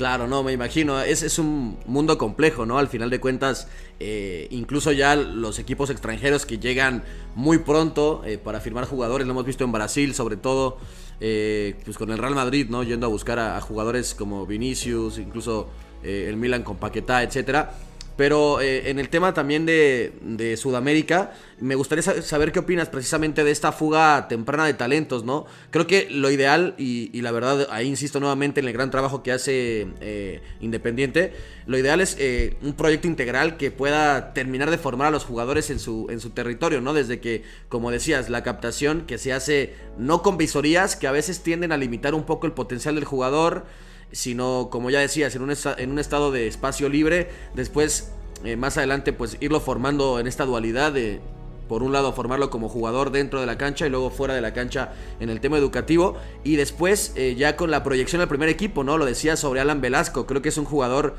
[0.00, 0.98] Claro, no, me imagino.
[0.98, 2.78] Es, es un mundo complejo, ¿no?
[2.78, 8.38] Al final de cuentas, eh, incluso ya los equipos extranjeros que llegan muy pronto eh,
[8.38, 10.78] para firmar jugadores, lo hemos visto en Brasil, sobre todo,
[11.20, 12.82] eh, pues con el Real Madrid, ¿no?
[12.82, 15.68] Yendo a buscar a, a jugadores como Vinicius, incluso
[16.02, 17.74] el Milan con Paquetá, etcétera
[18.20, 23.50] pero eh, en el tema también de, Sudamérica, me gustaría saber qué opinas precisamente de
[23.50, 25.46] esta fuga temprana de talentos, ¿no?
[25.70, 29.32] Creo que lo ideal, y, la verdad, ahí insisto nuevamente en el gran trabajo que
[29.32, 31.32] hace eh, Independiente,
[31.64, 35.70] lo ideal es eh, un proyecto integral que pueda terminar de formar a los jugadores
[35.70, 36.92] en su, en su territorio, ¿no?
[36.92, 41.42] Desde que, como decías, la captación que se hace no con visorías, que a veces
[41.42, 43.64] tienden a limitar un poco el potencial del jugador
[44.12, 48.12] sino como ya decías, en un, en un estado de espacio libre, después
[48.44, 51.20] eh, más adelante pues irlo formando en esta dualidad de
[51.68, 54.52] por un lado formarlo como jugador dentro de la cancha y luego fuera de la
[54.52, 58.82] cancha en el tema educativo y después eh, ya con la proyección al primer equipo,
[58.82, 58.98] ¿no?
[58.98, 61.14] Lo decía sobre Alan Velasco, creo que es un jugador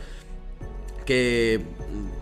[1.05, 1.61] que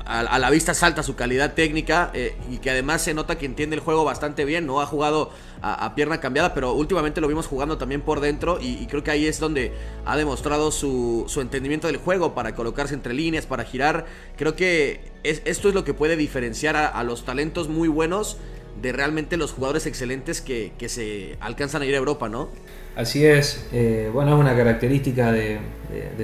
[0.10, 3.76] a, la vista salta su calidad técnica eh, y que además se nota que entiende
[3.76, 4.82] el juego bastante bien, ¿no?
[4.82, 9.04] Ha jugado a, pierna cambiada, pero últimamente lo vimos jugando también por dentro y, creo
[9.04, 9.72] que ahí es donde
[10.06, 14.06] ha demostrado su, entendimiento del juego para colocarse entre líneas, para girar.
[14.36, 18.38] Creo que esto es lo que puede diferenciar a, los talentos muy buenos
[18.82, 22.50] de realmente los jugadores excelentes que, se alcanzan a ir a Europa, ¿no?
[22.96, 25.60] Así es, eh, bueno, es una característica de,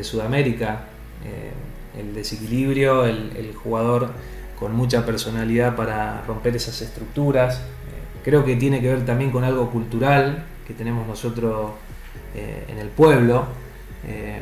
[0.01, 0.85] Sudamérica.
[1.23, 1.51] Eh,
[1.97, 4.09] el desequilibrio, el, jugador
[4.59, 7.57] con mucha personalidad para romper esas estructuras.
[7.57, 7.61] Eh,
[8.23, 11.71] creo que tiene que ver también con algo cultural que tenemos nosotros
[12.35, 13.45] eh, en el pueblo.
[14.07, 14.39] Eh,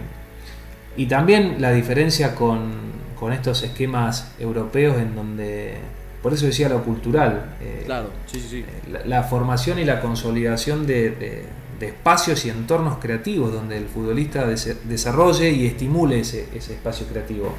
[0.98, 2.94] y también la diferencia con,
[3.32, 5.78] estos esquemas europeos en donde,
[6.22, 8.66] por eso decía lo cultural, claro, sí, sí, sí.
[9.06, 11.46] La, formación y la consolidación de
[11.88, 17.54] espacios y entornos creativos donde el futbolista desarrolle y estimule ese, espacio creativo.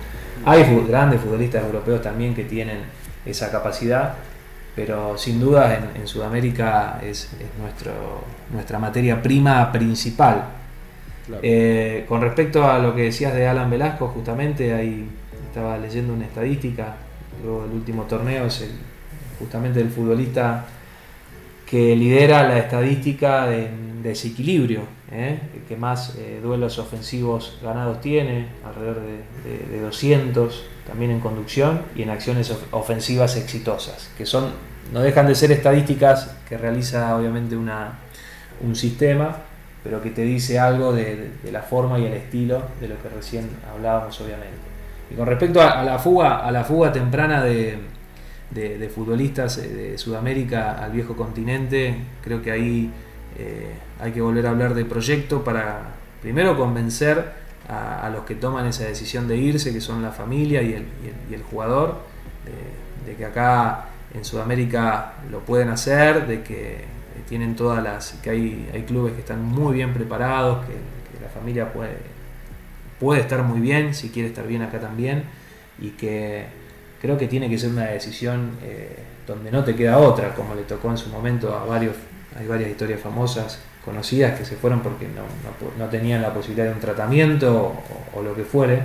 [0.44, 2.78] Hay grandes futbolistas europeos también que tienen
[3.24, 4.14] esa capacidad,
[4.76, 7.92] pero sin duda en, Sudamérica es, nuestro,
[8.52, 10.44] nuestra materia prima principal.
[11.42, 15.08] Eh, con respecto a lo que decías de Alan Velasco, justamente ahí
[15.48, 16.96] estaba leyendo una estadística,
[17.42, 18.68] luego el último torneo es
[19.38, 20.66] justamente el futbolista
[21.66, 23.68] que lidera la estadística de,
[24.02, 25.38] desequilibrio, ¿eh?
[25.66, 32.02] que más eh, duelos ofensivos ganados tiene, alrededor de, de, 200, también en conducción y
[32.02, 34.52] en acciones ofensivas exitosas, que son
[34.92, 37.94] no dejan de ser estadísticas que realiza obviamente una,
[38.62, 39.36] un sistema,
[39.82, 43.48] pero que te dice algo de, la forma y el estilo de lo que recién
[43.72, 44.56] hablábamos obviamente.
[45.10, 47.78] Y con respecto a, la fuga, a la fuga temprana de,
[48.54, 52.90] de, futbolistas eh, de Sudamérica al viejo continente, creo que ahí
[53.38, 58.66] eh, hay que volver a hablar de proyecto para primero convencer a, los que toman
[58.66, 60.84] esa decisión de irse, que son la familia y el,
[61.30, 62.02] y el, jugador,
[63.06, 66.84] de, que acá en Sudamérica lo pueden hacer, de que
[67.26, 70.74] tienen todas las, que hay, hay clubes que están muy bien preparados, que,
[71.22, 71.96] la familia puede,
[73.00, 75.24] puede estar muy bien, si quiere estar bien acá también,
[75.78, 76.44] y que
[77.04, 80.62] creo que tiene que ser una decisión eh, donde no te queda otra, como le
[80.62, 81.94] tocó en su momento a varios,
[82.34, 85.06] hay varias historias famosas conocidas que se fueron porque
[85.78, 87.74] no, tenían la posibilidad de un tratamiento
[88.14, 88.80] o, lo que fuere,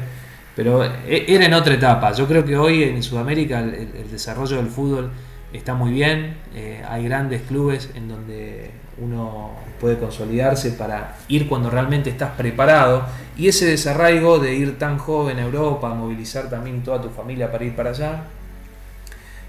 [0.53, 2.11] pero e, era en otra etapa.
[2.11, 5.09] Yo creo que hoy en Sudamérica el, desarrollo del fútbol
[5.53, 11.69] está muy bien, eh, hay grandes clubes en donde uno puede consolidarse para ir cuando
[11.69, 13.03] realmente estás preparado
[13.37, 17.63] y ese desarraigo de ir tan joven a Europa, movilizar también toda tu familia para
[17.63, 18.23] ir para allá,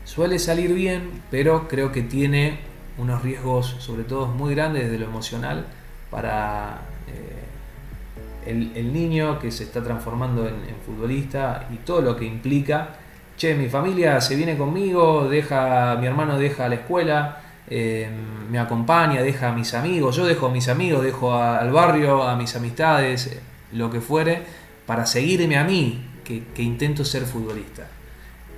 [0.05, 2.59] suele salir bien, pero creo que tiene
[2.99, 5.67] unos riesgos, sobre todo muy grandes desde lo emocional,
[6.11, 12.97] para eh, el, niño que se está transformando en, futbolista y todo lo que implica.
[13.41, 18.07] Che, mi familia se viene conmigo, deja, mi hermano deja la escuela, eh,
[18.51, 22.37] me acompaña, deja a mis amigos, yo dejo a mis amigos, dejo al barrio, a
[22.37, 23.41] mis amistades,
[23.73, 24.43] lo que fuere,
[24.85, 27.87] para seguirme a mí, que, que intento ser futbolista.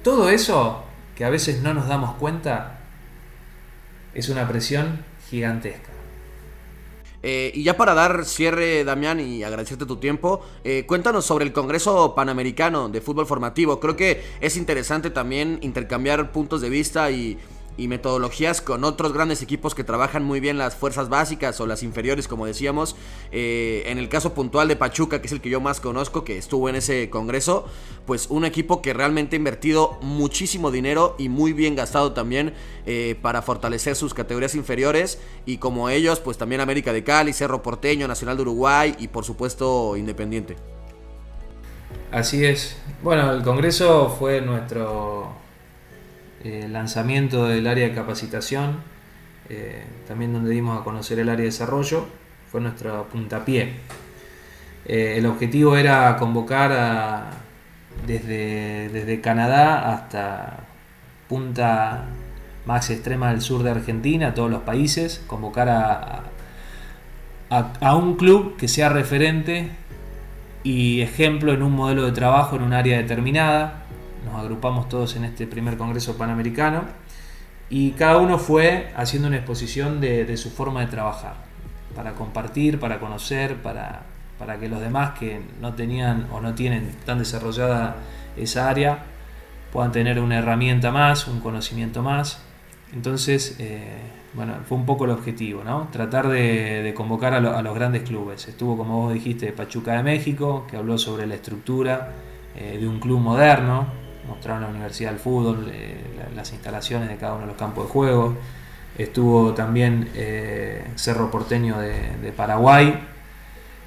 [0.02, 0.82] Todo eso,
[1.14, 2.80] que a veces no nos damos cuenta,
[4.14, 5.92] es una presión gigantesca.
[7.22, 11.52] Eh, y ya para dar cierre, Damián, y agradecerte tu tiempo, eh, cuéntanos sobre el
[11.52, 13.78] Congreso Panamericano de Fútbol Formativo.
[13.78, 17.38] Creo que es interesante también intercambiar puntos de vista y
[17.76, 21.82] y metodologías con otros grandes equipos que trabajan muy bien las fuerzas básicas o las
[21.82, 22.96] inferiores, como decíamos.
[23.30, 26.38] Eh, en el caso puntual de Pachuca, que es el que yo más conozco, que
[26.38, 27.66] estuvo en ese congreso,
[28.06, 32.54] pues un equipo que realmente ha invertido muchísimo dinero y muy bien gastado también
[32.86, 35.18] eh, para fortalecer sus categorías inferiores.
[35.46, 39.24] Y como ellos, pues también América de Cali, Cerro Porteño, Nacional de Uruguay y por
[39.24, 40.56] supuesto Independiente.
[42.10, 42.76] Así es.
[43.02, 45.41] Bueno, el congreso fue nuestro
[46.44, 48.78] eh, lanzamiento del área de capacitación,
[49.48, 52.06] eh, también donde dimos a conocer el área de desarrollo,
[52.50, 53.74] fue nuestro puntapié.
[54.84, 57.30] Eh, el objetivo era convocar
[58.06, 60.64] desde, desde Canadá hasta
[61.28, 62.06] punta
[62.66, 66.22] más extrema del sur de Argentina, a todos los países, convocar a,
[67.50, 69.70] a, un club que sea referente
[70.64, 73.81] y ejemplo en un modelo de trabajo en un área determinada,
[74.24, 76.84] nos agrupamos todos en este primer Congreso Panamericano
[77.70, 81.36] y cada uno fue haciendo una exposición de, su forma de trabajar,
[81.94, 84.02] para compartir, para conocer, para,
[84.38, 87.96] para, que los demás que no tenían o no tienen tan desarrollada
[88.36, 89.04] esa área
[89.72, 92.42] puedan tener una herramienta más, un conocimiento más.
[92.92, 94.00] Entonces, eh,
[94.34, 95.88] bueno, fue un poco el objetivo, ¿no?
[95.90, 98.48] Tratar de, convocar a, los grandes clubes.
[98.48, 102.12] Estuvo, como vos dijiste, Pachuca de México, que habló sobre la estructura
[102.54, 103.86] eh, de un club moderno,
[104.26, 105.96] mostraron la Universidad del Fútbol, eh,
[106.34, 108.36] las instalaciones de cada uno de los campos de juego.
[108.96, 113.06] Estuvo también eh, Cerro Porteño de, Paraguay,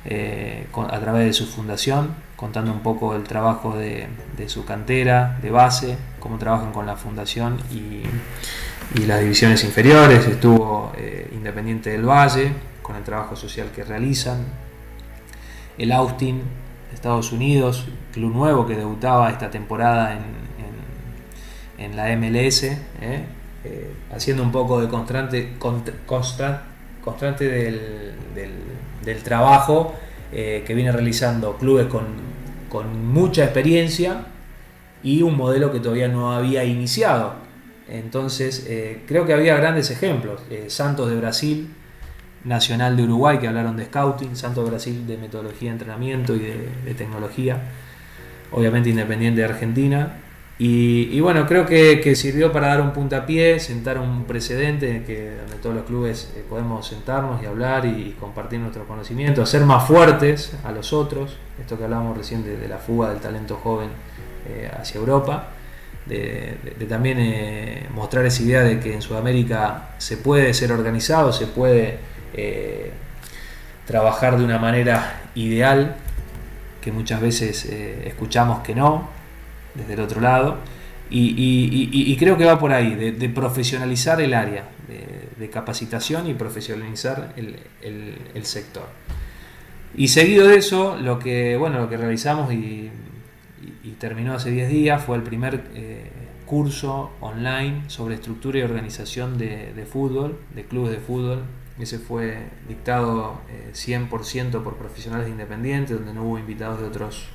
[0.05, 4.07] eh, a través de su fundación, contando un poco el trabajo de,
[4.47, 8.03] su cantera, de base, cómo trabajan con la fundación y,
[9.05, 10.27] las divisiones inferiores.
[10.27, 10.91] Estuvo
[11.33, 14.45] Independiente del Valle, con el trabajo social que realizan.
[15.77, 16.43] El Austin,
[16.95, 20.23] Estados Unidos, club nuevo que debutaba esta temporada en,
[21.77, 22.79] en, la MLS, ¿eh?
[23.63, 25.53] Eh, haciendo un poco de constante,
[26.07, 28.13] constante del,
[29.03, 29.93] del, trabajo
[30.31, 32.05] eh, que viene realizando clubes con,
[32.69, 34.25] con, mucha experiencia
[35.03, 37.35] y un modelo que todavía no había iniciado.
[37.87, 38.67] Entonces,
[39.07, 40.41] creo que había grandes ejemplos.
[40.67, 41.69] Santos de Brasil,
[42.45, 46.93] Nacional de Uruguay, que hablaron de scouting, Santo Brasil de metodología de entrenamiento y de,
[46.93, 47.59] tecnología,
[48.51, 50.19] obviamente Independiente de Argentina.
[50.57, 55.75] Y, bueno, creo que, sirvió para dar un puntapié, sentar un precedente que, donde todos
[55.75, 60.71] los clubes eh, podemos sentarnos y hablar y, compartir nuestros conocimientos, hacer más fuertes a
[60.71, 63.89] los otros, esto que hablábamos recién de, la fuga del talento joven
[64.47, 65.49] eh, hacia Europa.
[66.05, 71.47] De, también eh, mostrar esa idea de que en Sudamérica se puede ser organizado, se
[71.47, 71.97] puede
[72.35, 72.91] eh,
[73.85, 75.95] trabajar de una manera ideal,
[76.81, 79.09] que muchas veces eh, escuchamos que no,
[79.73, 80.57] desde el otro lado,
[81.09, 84.65] Y, creo que va por ahí, de, profesionalizar el área,
[85.39, 88.87] de, capacitación y profesionalizar el, sector.
[89.95, 92.91] Y seguido de eso, lo que, bueno, lo que realizamos y,
[93.99, 96.11] terminó hace 10 días fue el primer eh,
[96.45, 101.43] curso online sobre estructura y organización de, fútbol, de clubes de fútbol.
[101.79, 103.41] Ese fue dictado
[103.73, 107.27] 100% eh, por profesionales independientes, donde no hubo invitados de otros,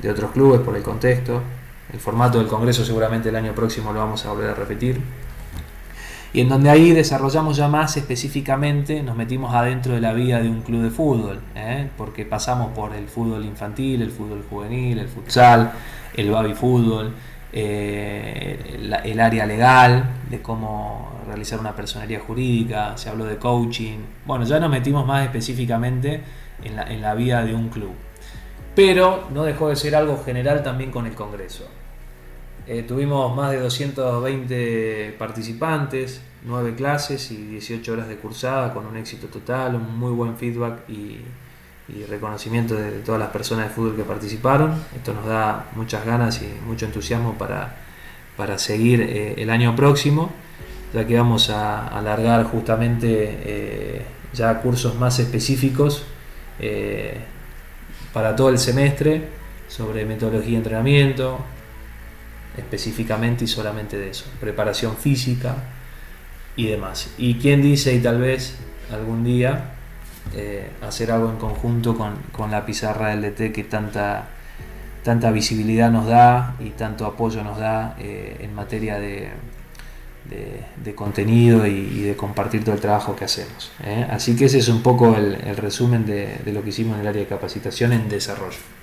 [0.00, 1.42] de otros clubes por el contexto.
[1.92, 5.00] El formato del Congreso seguramente el año próximo lo vamos a volver a repetir.
[6.32, 10.48] Y en donde ahí desarrollamos ya más específicamente, nos metimos adentro de la vida de
[10.48, 11.88] un club de fútbol, ¿eh?
[11.96, 15.72] porque pasamos por el fútbol infantil, el fútbol juvenil, el futsal,
[16.14, 17.14] el baby fútbol,
[17.52, 23.98] eh, el área legal, de cómo realizar una personería jurídica, se habló de coaching.
[24.26, 26.22] Bueno, ya nos metimos más específicamente
[26.62, 27.92] en la, en la vida de un club.
[28.74, 31.68] Pero no dejó de ser algo general también con el Congreso.
[32.66, 38.96] Eh, tuvimos más de 220 participantes, 9 clases y 18 horas de cursada con un
[38.98, 41.20] éxito total, un muy buen feedback y,
[42.08, 44.74] reconocimiento de, todas las personas de fútbol que participaron.
[44.94, 47.76] Esto nos da muchas ganas y mucho entusiasmo para,
[48.36, 50.30] para seguir eh, el año próximo,
[50.92, 56.04] ya que vamos a alargar justamente eh, ya cursos más específicos
[58.12, 59.28] para todo el semestre
[59.68, 61.38] sobre metodología de entrenamiento,
[62.56, 65.54] específicamente y solamente de eso, preparación física
[66.56, 67.10] y demás.
[67.18, 68.56] Y quién dice y tal vez
[68.90, 69.77] algún día
[70.34, 74.28] eh, hacer algo en conjunto con, la pizarra del que tanta,
[75.02, 79.28] tanta visibilidad nos da y tanto apoyo nos da eh, en materia de,
[80.84, 83.72] de, contenido y, de compartir todo el trabajo que hacemos.
[83.84, 84.06] ¿eh?
[84.10, 87.00] Así que ese es un poco el, el resumen de, de lo que hicimos en
[87.00, 88.77] el área de capacitación en desarrollo.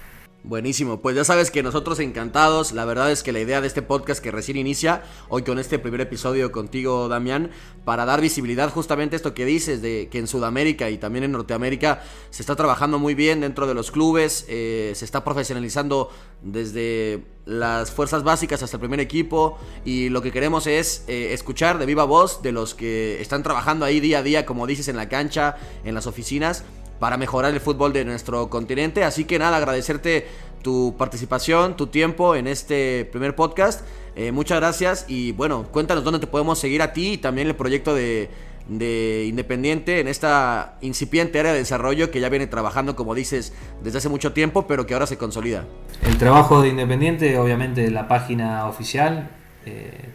[0.47, 3.81] Buenísimo, pues ya sabes que nosotros encantados, la verdad es que la idea de este
[3.81, 7.49] podcast que recién inicia, hoy con este primer episodio contigo Damián,
[7.83, 11.31] para dar visibilidad justamente a esto que dices, de que en Sudamérica y también en
[11.31, 16.11] Norteamérica se está trabajando muy bien dentro de los clubes, eh, se está profesionalizando
[16.43, 21.79] desde las fuerzas básicas hasta el primer equipo y lo que queremos es eh, escuchar
[21.79, 24.95] de viva voz de los que están trabajando ahí día a día, como dices, en
[24.97, 26.63] la cancha, en las oficinas
[26.99, 29.03] para mejorar el fútbol de nuestro continente.
[29.03, 30.27] Así que nada, agradecerte
[30.65, 33.85] tu participación, tu tiempo en este primer podcast.
[34.15, 37.55] Eh, muchas gracias y bueno, cuéntanos dónde te podemos seguir a ti y también el
[37.55, 38.29] proyecto de,
[38.67, 44.09] Independiente en esta incipiente área de desarrollo que ya viene trabajando, como dices, desde hace
[44.09, 45.65] mucho tiempo, pero que ahora se consolida.
[46.01, 49.29] El trabajo de Independiente, obviamente, la página oficial,
[49.67, 50.09] eh,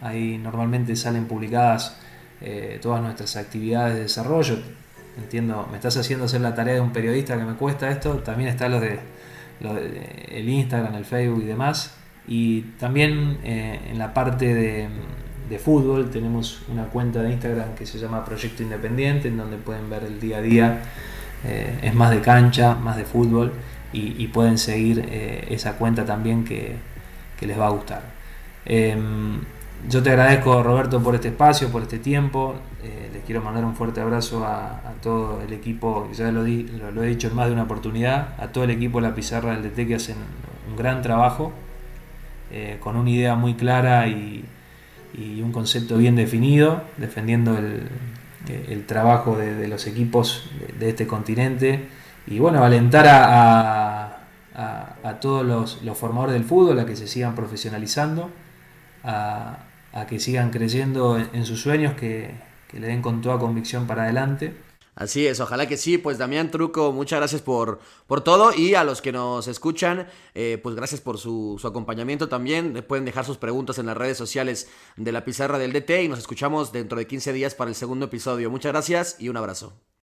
[0.00, 1.98] ahí normalmente salen publicadas
[2.42, 4.58] eh, todas nuestras actividades de desarrollo.
[5.18, 8.14] Entiendo, me estás haciendo hacer la tarea de un periodista que me cuesta esto.
[8.18, 8.98] También está lo de,
[10.28, 11.94] el Instagram, el Facebook y demás.
[12.26, 14.88] Y también eh, en la parte de,
[15.58, 20.04] fútbol tenemos una cuenta de Instagram que se llama Proyecto Independiente, en donde pueden ver
[20.04, 20.82] el día a día.
[21.44, 23.52] Eh, es más de cancha, más de fútbol
[23.92, 25.04] y, pueden seguir
[25.48, 26.76] esa cuenta también que,
[27.38, 28.02] que, les va a gustar.
[29.88, 32.54] Yo te agradezco Roberto por este espacio, por este tiempo.
[32.82, 37.28] Eh, les quiero mandar un fuerte abrazo a, todo el equipo, ya lo, he dicho
[37.28, 39.94] en más de una oportunidad, a todo el equipo de la pizarra del DT que
[39.94, 40.16] hacen
[40.68, 41.52] un gran trabajo,
[42.50, 44.44] eh, con una idea muy clara y,
[45.42, 47.88] un concepto bien definido, defendiendo el,
[48.48, 51.88] eh, trabajo de, los equipos de, este continente.
[52.26, 54.16] Y bueno, alentar a,
[55.20, 55.44] todos
[55.82, 58.30] los, formadores del fútbol a que se sigan profesionalizando.
[59.92, 62.34] A que sigan creyendo en, sus sueños, que,
[62.72, 64.54] le den con toda convicción para adelante.
[64.94, 65.98] Así es, ojalá que sí.
[65.98, 70.58] Pues Damián Truco, muchas gracias por, por todo y a los que nos escuchan, eh,
[70.62, 72.84] pues gracias por su, su, acompañamiento también.
[72.86, 76.18] Pueden dejar sus preguntas en las redes sociales de la pizarra del DT y nos
[76.18, 78.50] escuchamos dentro de 15 días para el segundo episodio.
[78.50, 79.89] Muchas gracias y un abrazo.